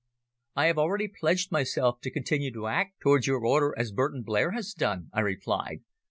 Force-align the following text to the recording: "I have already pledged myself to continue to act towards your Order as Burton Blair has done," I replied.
"I 0.55 0.65
have 0.65 0.79
already 0.79 1.07
pledged 1.07 1.51
myself 1.51 2.01
to 2.01 2.09
continue 2.09 2.51
to 2.53 2.65
act 2.65 3.01
towards 3.01 3.27
your 3.27 3.45
Order 3.45 3.75
as 3.77 3.91
Burton 3.91 4.23
Blair 4.23 4.49
has 4.49 4.73
done," 4.73 5.11
I 5.13 5.19
replied. 5.19 5.81